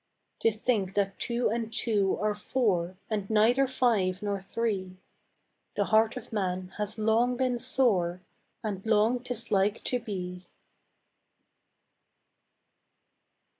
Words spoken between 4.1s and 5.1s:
nor three